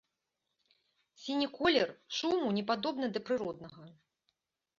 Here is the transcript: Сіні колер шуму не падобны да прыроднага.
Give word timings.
Сіні 1.23 1.47
колер 1.57 1.87
шуму 2.21 2.49
не 2.57 2.63
падобны 2.71 3.05
да 3.19 3.25
прыроднага. 3.29 3.87